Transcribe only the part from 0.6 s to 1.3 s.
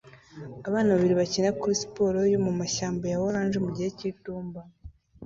Abana babiri